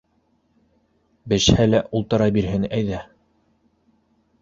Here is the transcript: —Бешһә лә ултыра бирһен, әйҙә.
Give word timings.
—Бешһә 1.35 1.69
лә 1.69 1.83
ултыра 2.01 2.33
бирһен, 2.41 2.69
әйҙә. 2.81 3.07